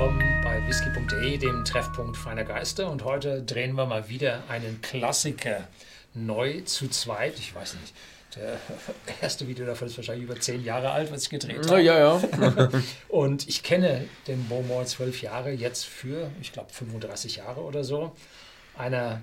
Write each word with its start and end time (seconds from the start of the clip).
willkommen 0.00 0.40
bei 0.42 0.66
whisky.de, 0.66 1.36
dem 1.36 1.62
Treffpunkt 1.62 2.16
feiner 2.16 2.44
Geister. 2.44 2.90
Und 2.90 3.04
heute 3.04 3.42
drehen 3.42 3.74
wir 3.74 3.84
mal 3.84 4.08
wieder 4.08 4.42
einen 4.48 4.80
Klassiker 4.80 5.68
neu 6.14 6.62
zu 6.62 6.88
zweit. 6.88 7.38
Ich 7.38 7.54
weiß 7.54 7.74
nicht, 7.74 7.92
der 8.34 8.58
erste 9.20 9.46
Video 9.46 9.66
davon 9.66 9.88
ist 9.88 9.98
wahrscheinlich 9.98 10.24
über 10.24 10.40
zehn 10.40 10.64
Jahre 10.64 10.92
alt, 10.92 11.12
was 11.12 11.24
ich 11.24 11.28
gedreht 11.28 11.68
habe. 11.68 11.82
Ja, 11.82 11.98
ja. 11.98 12.22
Und 13.08 13.46
ich 13.46 13.62
kenne 13.62 14.08
den 14.26 14.48
Beaumont 14.48 14.88
zwölf 14.88 15.20
Jahre 15.20 15.50
jetzt 15.50 15.84
für, 15.84 16.30
ich 16.40 16.54
glaube, 16.54 16.72
35 16.72 17.36
Jahre 17.36 17.60
oder 17.60 17.84
so. 17.84 18.16
Einer 18.78 19.20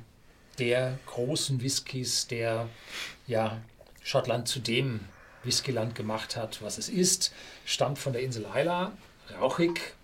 der 0.60 1.00
großen 1.08 1.60
Whiskys, 1.60 2.28
der 2.28 2.70
ja 3.26 3.60
Schottland 4.04 4.48
zu 4.48 4.60
dem 4.60 5.00
Whiskyland 5.44 5.96
gemacht 5.96 6.36
hat, 6.36 6.62
was 6.62 6.78
es 6.78 6.88
ist. 6.88 7.34
Stammt 7.66 7.98
von 7.98 8.14
der 8.14 8.22
Insel 8.22 8.46
Isla, 8.56 8.92
rauchig. 9.40 9.97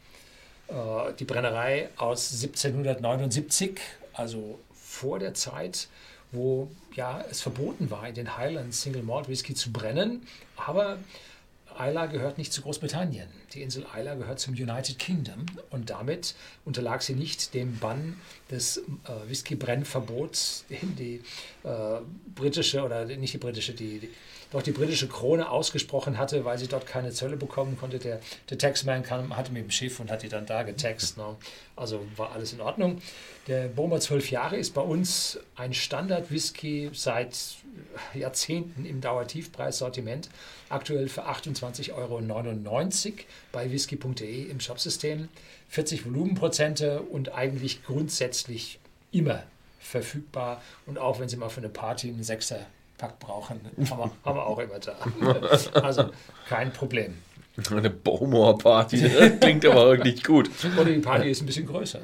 Äh, 0.67 1.13
die 1.19 1.25
Brennerei 1.25 1.89
aus 1.97 2.31
1779, 2.31 3.79
also 4.13 4.59
vor 4.73 5.19
der 5.19 5.33
Zeit, 5.33 5.87
wo 6.31 6.69
ja, 6.95 7.23
es 7.29 7.41
verboten 7.41 7.91
war, 7.91 8.07
in 8.07 8.15
den 8.15 8.37
Highlands 8.37 8.81
Single 8.81 9.03
Malt 9.03 9.27
Whisky 9.27 9.53
zu 9.53 9.71
brennen. 9.71 10.25
Aber 10.55 10.97
Isla 11.79 12.05
gehört 12.05 12.37
nicht 12.37 12.53
zu 12.53 12.61
Großbritannien. 12.61 13.27
Die 13.53 13.61
Insel 13.61 13.85
Isla 13.97 14.15
gehört 14.15 14.39
zum 14.39 14.53
United 14.53 14.99
Kingdom 14.99 15.45
und 15.69 15.89
damit 15.89 16.35
unterlag 16.65 17.01
sie 17.01 17.15
nicht 17.15 17.53
dem 17.53 17.79
Bann 17.79 18.19
des 18.51 18.77
äh, 18.77 18.81
Whisky-Brennverbots, 19.27 20.65
den 20.69 20.95
die 20.95 21.21
äh, 21.63 22.01
britische 22.35 22.83
oder 22.83 23.05
nicht 23.05 23.33
die 23.33 23.37
britische, 23.37 23.73
die, 23.73 23.99
die, 23.99 24.09
doch 24.51 24.61
die 24.61 24.71
britische 24.71 25.07
Krone 25.07 25.49
ausgesprochen 25.49 26.17
hatte, 26.17 26.45
weil 26.45 26.57
sie 26.57 26.67
dort 26.67 26.85
keine 26.85 27.11
Zölle 27.11 27.37
bekommen 27.37 27.77
konnte. 27.77 27.99
Der, 27.99 28.19
der 28.49 28.57
Taxman 28.57 29.03
kam, 29.03 29.35
hatte 29.35 29.51
mit 29.51 29.63
dem 29.63 29.71
Schiff 29.71 29.99
und 29.99 30.11
hat 30.11 30.23
die 30.23 30.29
dann 30.29 30.45
da 30.45 30.63
getaxt. 30.63 31.17
Ne? 31.17 31.35
Also 31.75 32.05
war 32.17 32.33
alles 32.33 32.53
in 32.53 32.61
Ordnung. 32.61 33.01
Der 33.47 33.67
Boma 33.67 33.99
12 33.99 34.31
Jahre 34.31 34.57
ist 34.57 34.73
bei 34.73 34.81
uns 34.81 35.39
ein 35.55 35.73
Standard-Whisky 35.73 36.91
seit 36.93 37.37
Jahrzehnten 38.13 38.85
im 38.85 39.01
Dauertiefpreissortiment. 39.01 40.29
Aktuell 40.69 41.07
für 41.07 41.27
28,99 41.27 41.93
Euro 41.93 42.21
bei 43.51 43.71
whisky.de 43.71 44.43
im 44.43 44.59
Shopsystem. 44.59 45.29
40 45.69 46.05
Volumenprozente 46.05 47.01
und 47.01 47.33
eigentlich 47.33 47.83
grundsätzlich 47.83 48.79
immer 49.11 49.43
verfügbar. 49.83 50.61
Und 50.85 50.97
auch 50.97 51.19
wenn 51.19 51.29
Sie 51.29 51.37
mal 51.37 51.49
für 51.49 51.61
eine 51.61 51.69
Party 51.69 52.09
einen 52.09 52.23
Sechser 52.23 52.59
Pack 52.97 53.19
brauchen, 53.19 53.59
haben 53.89 53.99
wir, 53.99 54.11
haben 54.25 54.37
wir 54.37 54.45
auch 54.45 54.59
immer 54.59 54.79
da. 54.79 54.95
Also 55.81 56.11
kein 56.47 56.71
Problem. 56.71 57.15
Eine 57.69 57.91
Baumor-Party, 57.91 58.97
klingt 59.39 59.65
aber 59.65 59.85
wirklich 59.91 60.23
gut. 60.23 60.49
Oder 60.75 60.85
die 60.91 60.99
Party 60.99 61.29
ist 61.29 61.41
ein 61.41 61.45
bisschen 61.45 61.67
größer. 61.67 61.99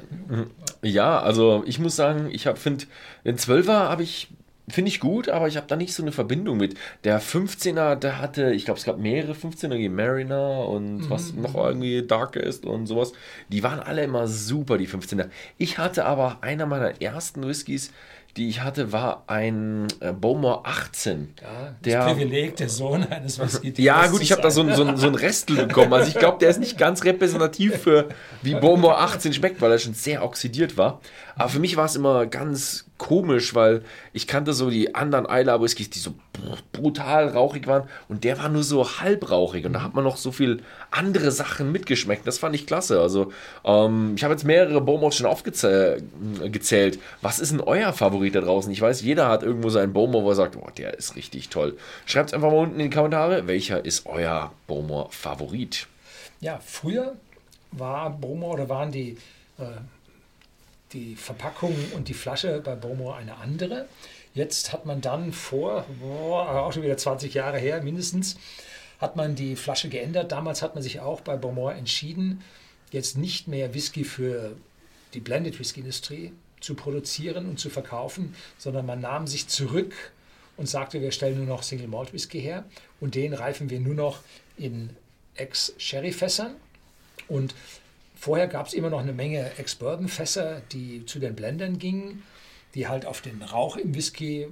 Ja, 0.82 1.20
also 1.20 1.64
ich 1.66 1.80
muss 1.80 1.96
sagen, 1.96 2.28
ich 2.30 2.48
finde, 2.54 2.84
den 3.24 3.36
12er 3.36 3.88
habe 3.88 4.04
ich 4.04 4.28
finde 4.70 4.88
ich 4.88 5.00
gut, 5.00 5.28
aber 5.28 5.48
ich 5.48 5.56
habe 5.56 5.66
da 5.66 5.76
nicht 5.76 5.94
so 5.94 6.02
eine 6.02 6.12
Verbindung 6.12 6.56
mit. 6.56 6.76
Der 7.04 7.20
15er, 7.20 7.96
der 7.96 8.20
hatte, 8.20 8.52
ich 8.52 8.64
glaube, 8.64 8.78
es 8.78 8.84
gab 8.84 8.98
mehrere 8.98 9.32
15er, 9.32 9.76
wie 9.76 9.88
Mariner 9.88 10.68
und 10.68 10.98
mhm. 10.98 11.10
was 11.10 11.34
noch 11.34 11.54
irgendwie 11.54 12.06
Darkest 12.06 12.64
und 12.64 12.86
sowas. 12.86 13.12
Die 13.48 13.62
waren 13.62 13.80
alle 13.80 14.04
immer 14.04 14.26
super, 14.28 14.78
die 14.78 14.88
15er. 14.88 15.28
Ich 15.58 15.78
hatte 15.78 16.04
aber 16.04 16.38
einer 16.42 16.66
meiner 16.66 17.00
ersten 17.00 17.46
Whiskys, 17.46 17.92
die 18.36 18.48
ich 18.48 18.62
hatte, 18.62 18.92
war 18.92 19.24
ein 19.26 19.88
äh, 20.00 20.12
Bowmore 20.12 20.64
18. 20.64 21.34
Ja, 21.40 21.74
der, 21.84 22.04
das 22.04 22.12
Privileg, 22.12 22.56
der 22.56 22.68
Sohn 22.68 23.04
eines 23.04 23.38
Whisky. 23.38 23.72
Ja, 23.76 24.06
gut, 24.06 24.22
ich 24.22 24.32
habe 24.32 24.42
da 24.42 24.50
so, 24.50 24.62
ein, 24.62 24.74
so, 24.74 24.96
so 24.96 25.06
ein 25.08 25.14
Restel 25.14 25.66
bekommen. 25.66 25.92
Also 25.92 26.08
ich 26.08 26.18
glaube, 26.18 26.38
der 26.38 26.50
ist 26.50 26.60
nicht 26.60 26.78
ganz 26.78 27.04
repräsentativ 27.04 27.76
für 27.78 28.08
wie 28.42 28.54
Bowmore 28.54 28.98
18 28.98 29.32
schmeckt, 29.32 29.60
weil 29.60 29.72
er 29.72 29.78
schon 29.78 29.94
sehr 29.94 30.22
oxidiert 30.22 30.76
war. 30.76 31.00
Aber 31.34 31.48
für 31.48 31.58
mich 31.58 31.76
war 31.76 31.86
es 31.86 31.96
immer 31.96 32.26
ganz 32.26 32.86
komisch, 32.98 33.54
weil 33.54 33.82
ich 34.12 34.26
kannte 34.26 34.52
so 34.52 34.70
die 34.70 34.94
anderen 34.94 35.26
Isla 35.26 35.60
Whiskys, 35.60 35.90
die 35.90 35.98
so 35.98 36.14
brutal 36.72 37.28
rauchig 37.28 37.66
waren 37.66 37.88
und 38.08 38.24
der 38.24 38.38
war 38.38 38.48
nur 38.48 38.62
so 38.62 39.00
halbrauchig 39.00 39.64
und 39.66 39.72
da 39.72 39.82
hat 39.82 39.94
man 39.94 40.04
noch 40.04 40.16
so 40.16 40.32
viel 40.32 40.62
andere 40.90 41.30
Sachen 41.30 41.72
mitgeschmeckt. 41.72 42.26
Das 42.26 42.38
fand 42.38 42.54
ich 42.54 42.66
klasse. 42.66 43.00
Also 43.00 43.32
ähm, 43.64 44.14
ich 44.16 44.24
habe 44.24 44.34
jetzt 44.34 44.44
mehrere 44.44 44.80
Bowmores 44.80 45.16
schon 45.16 45.26
aufgezählt. 45.26 46.98
Was 47.22 47.38
ist 47.38 47.52
denn 47.52 47.60
euer 47.60 47.92
Favorit 47.92 48.34
da 48.34 48.40
draußen? 48.40 48.72
Ich 48.72 48.80
weiß, 48.80 49.02
jeder 49.02 49.28
hat 49.28 49.42
irgendwo 49.42 49.68
seinen 49.70 49.92
Bowmore, 49.92 50.24
wo 50.24 50.30
er 50.30 50.36
sagt, 50.36 50.56
oh, 50.56 50.68
der 50.76 50.94
ist 50.94 51.16
richtig 51.16 51.48
toll. 51.48 51.76
Schreibt 52.06 52.30
es 52.30 52.34
einfach 52.34 52.50
mal 52.50 52.58
unten 52.58 52.80
in 52.80 52.90
die 52.90 52.96
Kommentare, 52.96 53.46
welcher 53.46 53.84
ist 53.84 54.06
euer 54.06 54.52
Bowmore 54.66 55.08
Favorit? 55.10 55.86
Ja, 56.40 56.60
früher 56.64 57.16
war 57.72 58.10
Bowmore 58.10 58.54
oder 58.54 58.68
waren 58.68 58.90
die 58.90 59.16
äh, 59.58 59.64
die 60.92 61.14
Verpackung 61.14 61.74
und 61.94 62.08
die 62.08 62.14
Flasche 62.14 62.60
bei 62.64 62.74
Bomo 62.74 63.12
eine 63.12 63.36
andere. 63.36 63.86
Jetzt 64.34 64.72
hat 64.72 64.86
man 64.86 65.00
dann 65.00 65.32
vor, 65.32 65.86
boah, 66.00 66.62
auch 66.62 66.72
schon 66.72 66.82
wieder 66.82 66.96
20 66.96 67.34
Jahre 67.34 67.58
her 67.58 67.82
mindestens, 67.82 68.36
hat 68.98 69.16
man 69.16 69.34
die 69.34 69.56
Flasche 69.56 69.88
geändert. 69.88 70.32
Damals 70.32 70.62
hat 70.62 70.74
man 70.74 70.82
sich 70.82 71.00
auch 71.00 71.20
bei 71.20 71.36
Beaumont 71.36 71.76
entschieden, 71.76 72.42
jetzt 72.92 73.16
nicht 73.16 73.48
mehr 73.48 73.74
Whisky 73.74 74.04
für 74.04 74.56
die 75.14 75.20
Blended 75.20 75.58
Whisky 75.58 75.80
Industrie 75.80 76.32
zu 76.60 76.74
produzieren 76.74 77.48
und 77.48 77.58
zu 77.58 77.70
verkaufen, 77.70 78.34
sondern 78.58 78.86
man 78.86 79.00
nahm 79.00 79.26
sich 79.26 79.48
zurück 79.48 79.94
und 80.56 80.68
sagte, 80.68 81.00
wir 81.00 81.10
stellen 81.10 81.38
nur 81.38 81.46
noch 81.46 81.62
Single 81.62 81.88
Malt 81.88 82.12
Whisky 82.12 82.40
her 82.40 82.64
und 83.00 83.14
den 83.14 83.32
reifen 83.32 83.70
wir 83.70 83.80
nur 83.80 83.94
noch 83.94 84.20
in 84.56 84.90
Ex-Sherry-Fässern. 85.34 86.54
Und 87.28 87.54
Vorher 88.20 88.48
gab 88.48 88.66
es 88.66 88.74
immer 88.74 88.90
noch 88.90 89.00
eine 89.00 89.14
Menge 89.14 89.50
Ex-Bourbon-Fässer, 89.56 90.60
die 90.72 91.06
zu 91.06 91.20
den 91.20 91.34
Blendern 91.34 91.78
gingen, 91.78 92.22
die 92.74 92.88
halt 92.88 93.06
auf 93.06 93.20
den 93.20 93.42
Rauch 93.42 93.76
im 93.76 93.94
Whisky 93.94 94.42
äh, 94.42 94.48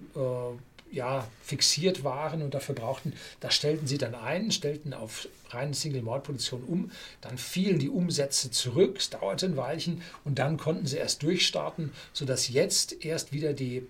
ja, 0.90 1.26
fixiert 1.42 2.04
waren 2.04 2.42
und 2.42 2.54
dafür 2.54 2.74
brauchten. 2.74 3.12
Da 3.40 3.50
stellten 3.50 3.86
sie 3.86 3.98
dann 3.98 4.14
ein, 4.14 4.50
stellten 4.50 4.94
auf 4.94 5.28
reine 5.50 5.74
Single-Malt-Produktion 5.74 6.64
um. 6.64 6.90
Dann 7.20 7.38
fielen 7.38 7.78
die 7.78 7.90
Umsätze 7.90 8.50
zurück, 8.50 8.96
es 8.98 9.10
dauerte 9.10 9.46
ein 9.46 9.56
Weilchen 9.56 10.02
und 10.24 10.38
dann 10.38 10.56
konnten 10.56 10.86
sie 10.86 10.96
erst 10.96 11.22
durchstarten, 11.22 11.92
sodass 12.12 12.48
jetzt 12.48 13.04
erst 13.04 13.32
wieder 13.32 13.52
die, 13.52 13.86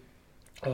äh, 0.63 0.71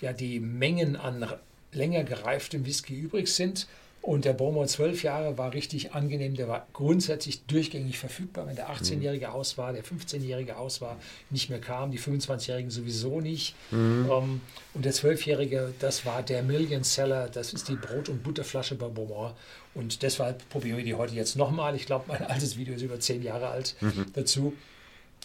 ja, 0.00 0.12
die 0.12 0.40
Mengen 0.40 0.96
an 0.96 1.32
länger 1.72 2.04
gereiftem 2.04 2.66
Whisky 2.66 2.94
übrig 2.94 3.28
sind. 3.28 3.66
Und 4.04 4.26
der 4.26 4.34
Beaumont 4.34 4.68
12 4.68 5.02
Jahre 5.02 5.38
war 5.38 5.54
richtig 5.54 5.94
angenehm. 5.94 6.34
Der 6.34 6.46
war 6.46 6.66
grundsätzlich 6.74 7.46
durchgängig 7.46 7.98
verfügbar. 7.98 8.46
Wenn 8.46 8.54
der 8.54 8.68
18-Jährige 8.68 9.32
aus 9.32 9.56
war, 9.56 9.72
der 9.72 9.82
15-Jährige 9.82 10.58
aus 10.58 10.82
war, 10.82 10.98
nicht 11.30 11.48
mehr 11.48 11.58
kam, 11.58 11.90
die 11.90 11.98
25-Jährigen 11.98 12.70
sowieso 12.70 13.22
nicht. 13.22 13.54
Mhm. 13.70 14.10
Um, 14.10 14.24
ähm, 14.24 14.40
und 14.74 14.84
der 14.84 14.92
12-Jährige, 14.92 15.72
das 15.78 16.04
war 16.04 16.22
der 16.22 16.42
Million 16.42 16.84
Seller. 16.84 17.30
Das 17.30 17.54
ist 17.54 17.66
die 17.68 17.76
Brot- 17.76 18.10
und 18.10 18.22
Butterflasche 18.22 18.74
bei 18.74 18.88
Beaumont. 18.88 19.34
Und 19.72 20.02
deshalb 20.02 20.46
probieren 20.50 20.76
wir 20.76 20.84
die 20.84 20.94
heute 20.94 21.14
jetzt 21.14 21.36
nochmal. 21.36 21.74
Ich 21.74 21.86
glaube, 21.86 22.04
mein 22.08 22.22
altes 22.28 22.58
Video 22.58 22.74
ist 22.74 22.82
über 22.82 23.00
10 23.00 23.22
Jahre 23.22 23.48
alt 23.48 23.74
mhm. 23.80 24.04
dazu. 24.12 24.52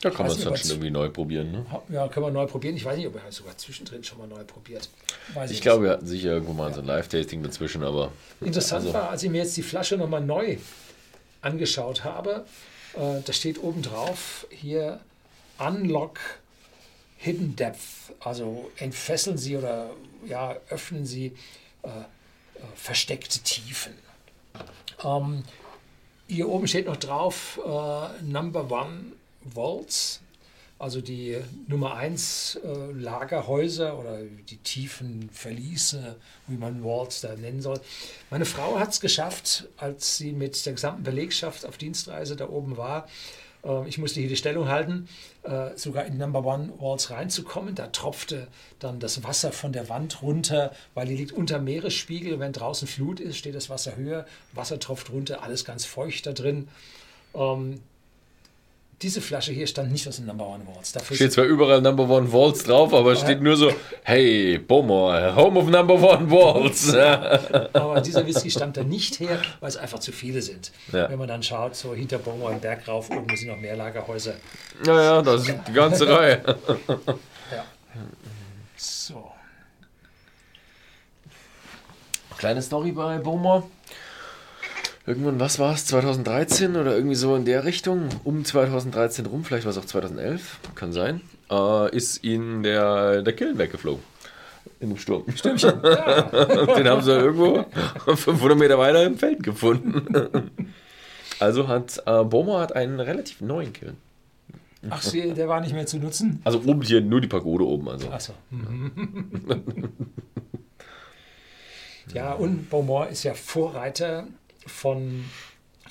Da 0.01 0.09
kann 0.09 0.27
man 0.27 0.35
es 0.35 0.43
dann 0.43 0.55
schon 0.55 0.69
irgendwie 0.69 0.91
neu 0.91 1.09
probieren. 1.09 1.51
Ne? 1.51 1.65
Ja, 1.89 2.07
können 2.07 2.25
wir 2.25 2.31
neu 2.31 2.45
probieren. 2.45 2.75
Ich 2.77 2.85
weiß 2.85 2.97
nicht, 2.97 3.07
ob 3.07 3.15
er 3.15 3.31
sogar 3.31 3.57
zwischendrin 3.57 4.03
schon 4.03 4.17
mal 4.17 4.27
neu 4.27 4.43
probiert. 4.45 4.89
Weiß 5.33 5.51
ich, 5.51 5.57
ich 5.57 5.61
glaube, 5.61 5.83
wir 5.83 5.91
hatten 5.91 6.07
sicher 6.07 6.31
irgendwo 6.31 6.53
mal 6.53 6.69
ja. 6.69 6.75
so 6.75 6.81
ein 6.81 6.87
Live-Tasting 6.87 7.43
dazwischen, 7.43 7.83
aber. 7.83 8.11
Interessant 8.39 8.85
also. 8.85 8.93
war, 8.93 9.09
als 9.09 9.23
ich 9.23 9.29
mir 9.29 9.39
jetzt 9.39 9.57
die 9.57 9.63
Flasche 9.63 9.97
nochmal 9.97 10.21
neu 10.21 10.57
angeschaut 11.41 12.05
habe, 12.05 12.45
äh, 12.95 13.21
da 13.25 13.33
steht 13.33 13.61
oben 13.61 13.81
drauf 13.81 14.47
hier 14.49 15.01
Unlock 15.57 16.19
Hidden 17.17 17.57
Depth. 17.57 18.13
Also 18.21 18.71
entfesseln 18.77 19.37
Sie 19.37 19.57
oder 19.57 19.89
ja, 20.25 20.55
öffnen 20.69 21.05
Sie 21.05 21.33
äh, 21.83 21.89
äh, 22.59 22.61
versteckte 22.75 23.39
Tiefen. 23.39 23.93
Ähm, 25.03 25.43
hier 26.27 26.49
oben 26.49 26.67
steht 26.67 26.87
noch 26.87 26.97
drauf 26.97 27.59
äh, 27.65 28.23
Number 28.23 28.69
One 28.69 29.13
Vaults, 29.43 30.21
also 30.79 31.01
die 31.01 31.37
Nummer 31.67 31.95
1 31.95 32.59
äh, 32.63 32.91
Lagerhäuser 32.93 33.99
oder 33.99 34.21
die 34.23 34.57
tiefen 34.57 35.29
Verliese, 35.31 36.15
wie 36.47 36.55
man 36.55 36.83
Vaults 36.83 37.21
da 37.21 37.35
nennen 37.35 37.61
soll. 37.61 37.79
Meine 38.29 38.45
Frau 38.45 38.79
hat 38.79 38.91
es 38.91 39.01
geschafft, 39.01 39.67
als 39.75 40.17
sie 40.17 40.31
mit 40.31 40.65
der 40.65 40.73
gesamten 40.73 41.03
Belegschaft 41.03 41.65
auf 41.65 41.77
Dienstreise 41.77 42.37
da 42.37 42.47
oben 42.47 42.77
war. 42.77 43.07
Äh, 43.63 43.87
ich 43.87 43.97
musste 43.97 44.19
hier 44.19 44.29
die 44.29 44.37
Stellung 44.37 44.67
halten, 44.69 45.07
äh, 45.43 45.75
sogar 45.75 46.05
in 46.05 46.17
Number 46.17 46.45
One 46.45 46.71
Walls 46.79 47.11
reinzukommen. 47.11 47.75
Da 47.75 47.87
tropfte 47.87 48.47
dann 48.79 48.99
das 48.99 49.23
Wasser 49.23 49.51
von 49.51 49.73
der 49.73 49.89
Wand 49.89 50.21
runter, 50.21 50.71
weil 50.93 51.07
die 51.07 51.15
liegt 51.15 51.31
unter 51.31 51.59
Meeresspiegel. 51.59 52.39
Wenn 52.39 52.53
draußen 52.53 52.87
Flut 52.87 53.19
ist, 53.19 53.37
steht 53.37 53.55
das 53.55 53.69
Wasser 53.69 53.95
höher, 53.95 54.25
Wasser 54.53 54.79
tropft 54.79 55.09
runter, 55.11 55.43
alles 55.43 55.65
ganz 55.65 55.85
feucht 55.85 56.25
da 56.25 56.31
drin. 56.31 56.67
Ähm, 57.33 57.81
diese 59.01 59.21
Flasche 59.21 59.53
hier 59.53 59.65
stand 59.65 59.91
nicht 59.91 60.07
aus 60.07 60.17
den 60.17 60.25
Number 60.25 60.45
One 60.45 60.65
Vaults. 60.65 60.91
Dafür 60.91 61.15
Steht 61.15 61.31
zwar 61.31 61.45
überall 61.45 61.81
Number 61.81 62.09
One 62.09 62.31
Vaults 62.31 62.63
drauf, 62.63 62.93
aber 62.93 63.13
es 63.13 63.21
steht 63.21 63.41
nur 63.41 63.55
so, 63.55 63.71
hey, 64.03 64.57
Bowmore, 64.57 65.35
Home 65.35 65.59
of 65.59 65.67
Number 65.67 65.93
One 65.93 66.29
Vaults. 66.29 66.93
aber 67.73 68.01
dieser 68.01 68.25
Whisky 68.27 68.51
stammt 68.51 68.75
da 68.75 68.83
nicht 68.83 69.19
her, 69.21 69.41
weil 69.61 69.69
es 69.69 69.77
einfach 69.77 69.99
zu 69.99 70.11
viele 70.11 70.41
sind. 70.41 70.71
Ja. 70.91 71.09
Wenn 71.09 71.17
man 71.17 71.29
dann 71.29 71.43
schaut, 71.43 71.75
so 71.75 71.93
hinter 71.93 72.17
Bowmore 72.17 72.53
im 72.53 72.59
Berg 72.59 72.87
rauf, 72.87 73.09
oben 73.09 73.35
sind 73.37 73.47
noch 73.47 73.57
mehr 73.57 73.77
Lagerhäuser. 73.77 74.33
Naja, 74.85 75.21
das 75.21 75.47
ist 75.47 75.55
die 75.67 75.73
ganze 75.73 76.07
Reihe. 76.17 76.41
Ja. 77.51 77.65
So. 78.75 79.31
Kleine 82.37 82.61
Story 82.61 82.91
bei 82.91 83.17
Bowmore. 83.17 83.63
Irgendwann, 85.05 85.39
was 85.39 85.57
war 85.59 85.73
es, 85.73 85.85
2013 85.87 86.75
oder 86.75 86.95
irgendwie 86.95 87.15
so 87.15 87.35
in 87.35 87.45
der 87.45 87.63
Richtung, 87.63 88.09
um 88.23 88.45
2013 88.45 89.25
rum, 89.25 89.43
vielleicht 89.43 89.65
war 89.65 89.71
es 89.71 89.77
auch 89.77 89.85
2011, 89.85 90.59
kann 90.75 90.93
sein, 90.93 91.21
äh, 91.49 91.95
ist 91.95 92.23
ihnen 92.23 92.63
der, 92.63 93.21
der 93.21 93.33
Killen 93.33 93.57
weggeflogen. 93.57 94.03
In 94.79 94.89
einem 94.89 94.97
Sturm. 94.97 95.25
Stimmchen. 95.35 95.81
Ja. 95.83 96.21
Den 96.75 96.87
haben 96.87 97.01
sie 97.01 97.11
irgendwo 97.11 97.65
500 98.05 98.57
Meter 98.57 98.77
weiter 98.77 99.03
im 99.05 99.17
Feld 99.17 99.43
gefunden. 99.43 100.51
Also 101.41 101.69
hat 101.69 102.03
äh, 102.05 102.25
Bowmore 102.25 102.59
hat 102.59 102.75
einen 102.75 102.99
relativ 102.99 103.39
neuen 103.39 103.71
Killen. 103.71 103.95
Ach, 104.89 105.03
der 105.11 105.47
war 105.47 105.59
nicht 105.61 105.73
mehr 105.73 105.85
zu 105.85 105.97
nutzen? 105.97 106.41
Also 106.43 106.61
oben 106.65 106.81
hier 106.81 107.01
nur 107.01 107.19
die 107.19 107.27
Pagode 107.27 107.65
oben. 107.65 107.89
Also. 107.89 108.09
Achso. 108.09 108.33
ja, 112.13 112.33
und 112.33 112.69
Beaumont 112.69 113.11
ist 113.11 113.23
ja 113.23 113.33
Vorreiter 113.33 114.27
von 114.69 115.25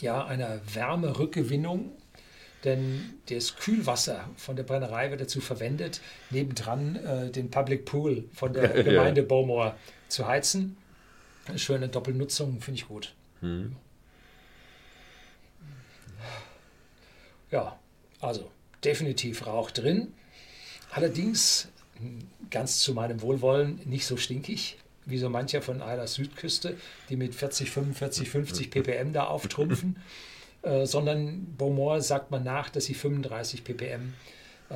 ja, 0.00 0.24
einer 0.24 0.60
Wärmerückgewinnung, 0.74 1.90
denn 2.64 3.14
das 3.28 3.56
Kühlwasser 3.56 4.28
von 4.36 4.56
der 4.56 4.62
Brennerei 4.62 5.10
wird 5.10 5.20
dazu 5.20 5.40
verwendet, 5.40 6.00
nebendran 6.30 6.96
äh, 6.96 7.30
den 7.30 7.50
Public 7.50 7.84
Pool 7.84 8.24
von 8.32 8.52
der 8.52 8.68
Gemeinde 8.84 9.22
Beaumont 9.22 9.74
zu 10.08 10.26
heizen. 10.26 10.76
Eine 11.46 11.58
schöne 11.58 11.88
Doppelnutzung, 11.88 12.60
finde 12.60 12.80
ich 12.80 12.88
gut. 12.88 13.14
Hm. 13.40 13.76
Ja, 17.50 17.78
also 18.20 18.50
definitiv 18.84 19.46
Rauch 19.46 19.70
drin. 19.70 20.12
Allerdings, 20.90 21.68
ganz 22.50 22.80
zu 22.80 22.92
meinem 22.92 23.22
Wohlwollen, 23.22 23.80
nicht 23.84 24.06
so 24.06 24.16
stinkig 24.16 24.78
wie 25.08 25.18
so 25.18 25.28
mancher 25.28 25.62
von 25.62 25.82
einer 25.82 26.06
Südküste, 26.06 26.76
die 27.08 27.16
mit 27.16 27.34
40, 27.34 27.70
45, 27.70 28.28
50 28.28 28.70
ppm 28.70 29.12
da 29.12 29.24
auftrumpfen, 29.24 29.96
äh, 30.62 30.86
sondern 30.86 31.54
Beaumont 31.56 32.04
sagt 32.04 32.30
man 32.30 32.44
nach, 32.44 32.70
dass 32.70 32.84
sie 32.84 32.94
35 32.94 33.64
ppm 33.64 34.14
äh, 34.70 34.74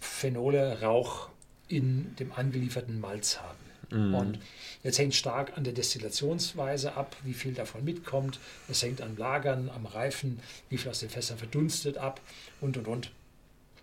Phenole, 0.00 0.80
Rauch 0.80 1.28
in 1.68 2.16
dem 2.16 2.32
angelieferten 2.32 3.00
Malz 3.00 3.38
haben. 3.40 3.62
Mhm. 3.92 4.14
Und 4.14 4.38
jetzt 4.82 4.98
hängt 4.98 5.14
stark 5.14 5.56
an 5.56 5.64
der 5.64 5.72
Destillationsweise 5.72 6.96
ab, 6.96 7.16
wie 7.22 7.34
viel 7.34 7.54
davon 7.54 7.84
mitkommt. 7.84 8.38
Es 8.68 8.82
hängt 8.82 9.00
an 9.00 9.16
Lagern, 9.16 9.70
am 9.70 9.86
Reifen, 9.86 10.40
wie 10.70 10.78
viel 10.78 10.90
aus 10.90 11.00
den 11.00 11.10
Fässern 11.10 11.38
verdunstet 11.38 11.98
ab 11.98 12.20
und 12.60 12.76
und 12.76 12.88
und. 12.88 13.10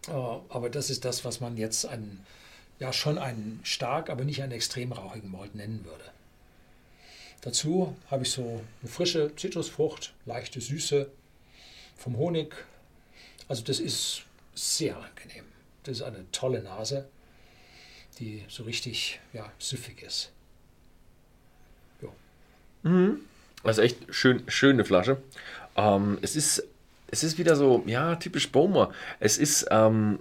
Äh, 0.07 0.11
aber 0.11 0.69
das 0.69 0.89
ist 0.89 1.05
das, 1.05 1.25
was 1.25 1.39
man 1.39 1.57
jetzt 1.57 1.85
einen, 1.85 2.25
ja 2.79 2.93
schon 2.93 3.17
einen 3.17 3.59
stark, 3.63 4.09
aber 4.09 4.23
nicht 4.23 4.41
einen 4.41 4.53
extrem 4.53 4.91
rauchigen 4.91 5.31
Malt 5.31 5.55
nennen 5.55 5.83
würde. 5.85 6.03
Dazu 7.41 7.95
habe 8.09 8.23
ich 8.23 8.31
so 8.31 8.61
eine 8.81 8.91
frische 8.91 9.35
Zitrusfrucht, 9.35 10.13
leichte 10.25 10.59
Süße 10.59 11.09
vom 11.95 12.17
Honig. 12.17 12.55
Also 13.47 13.63
das 13.63 13.79
ist 13.79 14.23
sehr 14.53 14.97
angenehm. 14.97 15.45
Das 15.83 15.97
ist 15.97 16.03
eine 16.03 16.29
tolle 16.31 16.61
Nase, 16.61 17.07
die 18.19 18.43
so 18.49 18.63
richtig 18.63 19.19
ja, 19.33 19.51
süffig 19.57 20.01
ist. 20.03 20.31
Also 23.63 23.81
echt 23.81 23.97
schön, 24.13 24.43
schöne 24.47 24.85
Flasche. 24.85 25.17
Ähm, 25.75 26.17
es, 26.21 26.35
ist, 26.35 26.63
es 27.07 27.23
ist 27.23 27.37
wieder 27.37 27.55
so, 27.55 27.83
ja, 27.85 28.15
typisch 28.15 28.51
Bowmer. 28.51 28.93
Es 29.19 29.37
ist 29.37 29.67
ähm, 29.69 30.19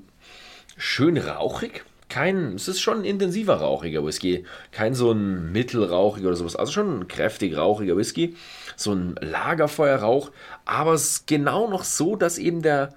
schön 0.77 1.17
rauchig. 1.19 1.85
Kein, 2.09 2.55
es 2.55 2.69
ist 2.69 2.81
schon 2.81 3.01
ein 3.01 3.05
intensiver 3.05 3.57
rauchiger 3.57 4.05
Whisky. 4.05 4.45
Kein 4.73 4.95
so 4.95 5.13
ein 5.13 5.53
mittelrauchiger 5.53 6.29
oder 6.29 6.37
sowas. 6.37 6.57
Also 6.57 6.73
schon 6.73 7.01
ein 7.01 7.09
kräftig 7.09 7.57
rauchiger 7.57 7.97
Whisky. 7.97 8.35
So 8.77 8.93
ein 8.93 9.17
Lagerfeuerrauch. 9.21 10.31
Aber 10.65 10.95
es 10.95 11.11
ist 11.11 11.27
genau 11.27 11.69
noch 11.69 11.85
so, 11.85 12.17
dass 12.17 12.39
eben 12.39 12.63
der, 12.63 12.95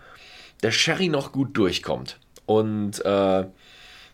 der 0.64 0.72
Sherry 0.72 1.10
noch 1.10 1.32
gut 1.32 1.58
durchkommt. 1.58 2.20
Und 2.46 3.04
äh, 3.04 3.46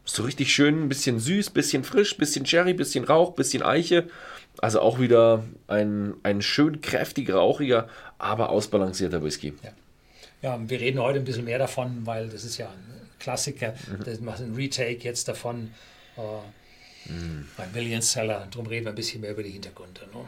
so 0.03 0.23
richtig 0.23 0.53
schön, 0.53 0.83
ein 0.83 0.89
bisschen 0.89 1.19
süß, 1.19 1.51
bisschen 1.51 1.83
frisch, 1.83 2.17
bisschen 2.17 2.45
Sherry, 2.45 2.73
bisschen 2.73 3.03
Rauch, 3.03 3.33
bisschen 3.33 3.61
Eiche. 3.61 4.07
Also 4.59 4.79
auch 4.79 4.99
wieder 4.99 5.43
ein, 5.67 6.15
ein 6.23 6.41
schön 6.41 6.81
kräftig 6.81 7.31
rauchiger, 7.31 7.87
aber 8.17 8.49
ausbalancierter 8.49 9.23
Whisky. 9.23 9.53
Ja. 9.63 9.71
Ja, 10.41 10.59
wir 10.69 10.79
reden 10.79 10.99
heute 10.99 11.19
ein 11.19 11.25
bisschen 11.25 11.45
mehr 11.45 11.59
davon, 11.59 12.05
weil 12.05 12.29
das 12.29 12.43
ist 12.43 12.57
ja 12.57 12.69
ein 12.69 13.09
Klassiker. 13.19 13.73
Das 14.05 14.19
macht 14.19 14.41
ein 14.41 14.53
Retake 14.55 15.03
jetzt 15.03 15.27
davon. 15.27 15.73
Äh, 16.17 16.21
Ein 17.09 17.71
Million 17.73 18.01
Seller. 18.01 18.47
Darum 18.51 18.67
reden 18.67 18.85
wir 18.85 18.91
ein 18.91 18.95
bisschen 18.95 19.21
mehr 19.21 19.31
über 19.31 19.43
die 19.43 19.51
Hintergründe. 19.51 20.01
Ne? 20.13 20.27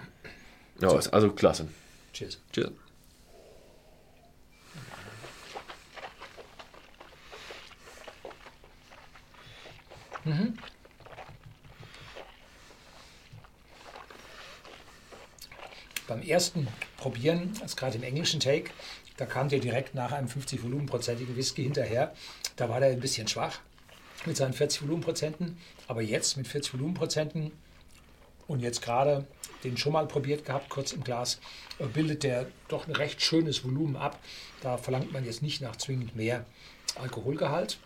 Ja, 0.81 0.97
ist 0.97 1.09
also 1.09 1.31
klasse. 1.31 1.67
Cheers. 2.13 2.39
Cheers. 2.53 2.71
Beim 16.07 16.21
ersten 16.23 16.67
Probieren, 16.97 17.53
also 17.61 17.75
gerade 17.75 17.97
im 17.97 18.03
englischen 18.03 18.39
Take, 18.39 18.71
da 19.19 19.25
kam 19.25 19.50
der 19.50 19.60
direkt 19.60 19.95
nach 19.95 20.13
einem 20.13 20.30
50 20.30 20.63
Volumenprozentigen 20.63 21.36
Whisky 21.36 21.63
hinterher. 21.63 22.13
Da 22.56 22.69
war 22.69 22.80
der 22.80 22.89
ein 22.89 23.01
bisschen 23.01 23.27
schwach 23.27 23.60
mit 24.25 24.38
seinen 24.38 24.54
40 24.54 24.83
Volumenprozenten. 24.83 25.57
Aber 25.88 26.01
jetzt 26.01 26.38
mit 26.38 26.48
40 26.48 26.75
Volumenprozenten 26.75 27.51
und 28.48 28.62
jetzt 28.62 28.81
gerade 28.81 29.27
den 29.66 29.75
schon 29.75 29.92
mal 29.92 30.07
probiert 30.07 30.45
gehabt, 30.45 30.69
kurz 30.69 30.94
im 30.94 31.04
Glas, 31.04 31.42
äh, 31.80 31.86
bildet 31.86 32.24
der 32.24 32.48
doch 32.69 32.88
ein 32.88 32.95
recht 32.95 33.21
schönes 33.21 33.66
Volumen 33.66 33.98
ab. 33.98 34.18
Da 34.62 34.77
verlangt 34.77 35.12
man 35.12 35.25
jetzt 35.25 35.42
nicht 35.42 35.62
nach 35.62 35.75
zwingend 35.75 36.16
mehr 36.16 36.45
Alkoholgehalt. 36.95 37.77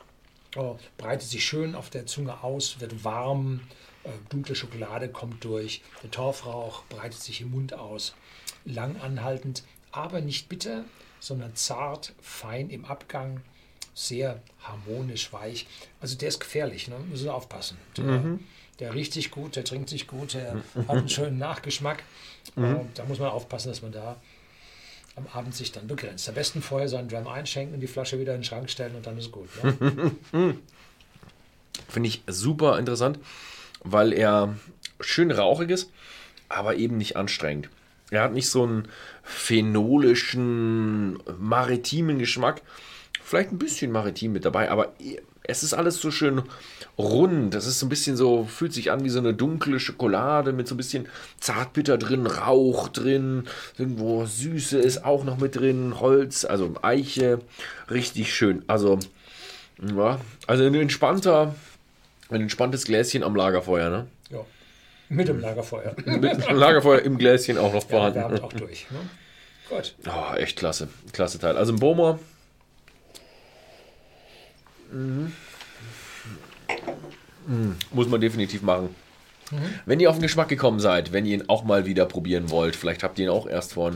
Äh, 0.56 0.62
breitet 1.00 1.28
sich 1.28 1.44
schön 1.44 1.74
auf 1.74 1.90
der 1.90 2.06
Zunge 2.06 2.44
aus, 2.44 2.80
wird 2.80 3.04
warm, 3.04 3.62
äh, 4.04 4.10
dunkle 4.30 4.54
Schokolade 4.54 5.10
kommt 5.10 5.44
durch, 5.44 5.82
der 6.04 6.12
Torfrauch 6.12 6.84
breitet 6.90 7.20
sich 7.20 7.42
im 7.42 7.50
Mund 7.50 7.74
aus. 7.74 8.14
Lang 8.66 9.02
anhaltend, 9.02 9.64
aber 9.94 10.20
nicht 10.22 10.50
bitter, 10.50 10.84
sondern 11.20 11.56
zart, 11.56 12.12
fein 12.22 12.70
im 12.70 12.84
Abgang, 12.84 13.40
sehr 13.96 14.42
harmonisch 14.62 15.32
weich. 15.32 15.68
Also 16.02 16.18
der 16.18 16.30
ist 16.30 16.40
gefährlich, 16.40 16.88
ne? 16.88 16.96
müssen 17.10 17.26
wir 17.26 17.36
aufpassen. 17.36 17.78
Der, 17.98 18.40
der 18.80 18.94
riecht 18.94 19.14
sich 19.14 19.32
gut, 19.32 19.56
der 19.56 19.64
trinkt 19.64 19.88
sich 19.88 20.08
gut, 20.08 20.34
der 20.34 20.56
hat 20.88 20.90
einen 20.98 21.10
schönen 21.10 21.38
Nachgeschmack. 21.38 22.04
Äh, 22.58 22.76
Da 22.96 23.06
muss 23.06 23.20
man 23.20 23.30
aufpassen, 23.30 23.70
dass 23.70 23.82
man 23.82 23.92
da 23.92 24.18
am 25.16 25.28
Abend 25.32 25.56
sich 25.56 25.72
dann 25.72 25.88
begrenzt. 25.88 26.28
Am 26.28 26.34
besten 26.36 26.62
vorher 26.64 26.90
so 26.90 26.98
einen 26.98 27.08
Dram 27.08 27.28
einschenken 27.28 27.76
und 27.76 27.82
die 27.82 27.88
Flasche 27.88 28.20
wieder 28.20 28.34
in 28.34 28.40
den 28.40 28.46
Schrank 28.46 28.70
stellen 28.70 28.96
und 28.96 29.06
dann 29.06 29.18
ist 29.18 29.32
gut. 29.32 29.48
Ne? 29.64 30.16
Finde 31.88 32.10
ich 32.10 32.24
super 32.28 32.80
interessant, 32.80 33.20
weil 33.84 34.12
er 34.12 34.56
schön 35.00 35.30
rauchig 35.30 35.70
ist, 35.70 35.92
aber 36.50 36.76
eben 36.76 36.98
nicht 36.98 37.16
anstrengend. 37.16 37.70
Er 38.14 38.24
hat 38.24 38.34
nicht 38.34 38.50
so 38.50 38.64
einen 38.64 38.88
phenolischen, 39.24 41.20
maritimen 41.40 42.20
Geschmack. 42.20 42.62
Vielleicht 43.24 43.52
ein 43.52 43.58
bisschen 43.58 43.92
maritim 43.92 44.34
mit 44.34 44.46
dabei, 44.46 44.70
aber 44.70 44.94
es 45.44 45.64
ist 45.64 45.74
alles 45.74 46.00
so 46.00 46.12
schön 46.12 46.44
rund. 46.98 47.56
Es 47.56 47.66
ist 47.66 47.80
so 47.80 47.86
ein 47.86 47.90
bisschen 47.90 48.16
so, 48.16 48.46
fühlt 48.46 48.74
sich 48.74 48.92
an 48.92 49.04
wie 49.04 49.10
so 49.10 49.20
eine 49.20 49.34
dunkle 49.34 49.80
Schokolade 49.80 50.54
mit 50.54 50.68
so 50.68 50.76
ein 50.76 50.78
bisschen 50.78 51.08
Zartbitter 51.40 51.98
drin, 51.98 52.28
Rauch 52.28 52.90
drin, 52.90 53.46
irgendwo 53.78 54.26
Süße 54.26 54.78
ist 54.78 55.04
auch 55.04 55.24
noch 55.24 55.38
mit 55.38 55.56
drin, 55.56 56.00
Holz, 56.00 56.46
also 56.46 56.74
Eiche, 56.82 57.40
richtig 57.90 58.34
schön. 58.34 58.64
Also, 58.68 59.00
ja, 59.82 60.20
also 60.48 60.64
ein 60.64 60.76
entspannter, 60.76 61.56
ein 62.30 62.42
entspanntes 62.42 62.86
Gläschen 62.86 63.24
am 63.24 63.36
Lagerfeuer, 63.36 63.90
ne? 63.90 64.08
Ja. 64.30 64.46
Mit 65.14 65.28
dem 65.28 65.40
Lagerfeuer. 65.40 65.96
Mit 66.06 66.48
dem 66.48 66.56
Lagerfeuer 66.56 67.02
im 67.02 67.18
Gläschen 67.18 67.58
auch 67.58 67.74
noch 67.74 67.84
Ja, 67.84 67.90
vorhanden. 67.90 68.20
wärmt 68.20 68.42
auch 68.44 68.54
durch. 68.54 68.88
Ne? 68.90 69.00
Gut. 69.70 69.96
Oh, 70.08 70.36
echt 70.36 70.58
klasse. 70.58 70.88
Klasse 71.12 71.40
Teil. 71.40 71.58
Also 71.58 71.74
ein 71.74 71.80
Boma. 71.80 72.20
Mhm. 74.92 75.34
Muss 77.92 78.08
man 78.08 78.22
definitiv 78.22 78.62
machen. 78.62 78.96
Wenn 79.86 80.00
ihr 80.00 80.10
auf 80.10 80.16
den 80.16 80.24
Geschmack 80.24 80.48
gekommen 80.50 80.80
seid, 80.80 81.12
wenn 81.14 81.26
ihr 81.26 81.36
ihn 81.36 81.50
auch 81.50 81.64
mal 81.64 81.86
wieder 81.86 82.06
probieren 82.06 82.50
wollt, 82.50 82.76
vielleicht 82.76 83.04
habt 83.04 83.20
ihr 83.20 83.26
ihn 83.26 83.32
auch 83.32 83.48
erst 83.48 83.74
vor 83.74 83.92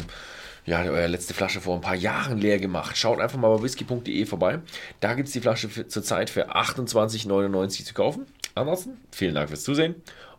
ja, 0.65 0.83
eure 0.83 1.07
letzte 1.07 1.33
Flasche 1.33 1.61
vor 1.61 1.75
ein 1.75 1.81
paar 1.81 1.95
Jahren 1.95 2.37
leer 2.39 2.59
gemacht. 2.59 2.97
Schaut 2.97 3.21
einfach 3.21 3.39
mal 3.39 3.55
bei 3.55 3.63
whisky.de 3.63 4.25
vorbei. 4.25 4.59
Da 4.99 5.13
gibt 5.13 5.27
es 5.27 5.33
die 5.33 5.39
Flasche 5.39 5.69
zurzeit 5.87 6.29
für 6.29 6.53
28,99 6.53 7.85
zu 7.85 7.93
kaufen. 7.93 8.25
Ansonsten, 8.53 8.97
vielen 9.11 9.33
Dank 9.33 9.47
fürs 9.49 9.63
Zusehen 9.63 9.95